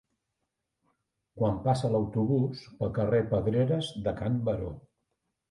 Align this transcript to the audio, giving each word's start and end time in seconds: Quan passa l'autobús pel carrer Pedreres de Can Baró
Quan 1.39 1.59
passa 1.67 1.91
l'autobús 1.97 2.65
pel 2.81 2.91
carrer 2.97 3.21
Pedreres 3.37 3.93
de 4.09 4.17
Can 4.23 4.43
Baró 4.51 4.75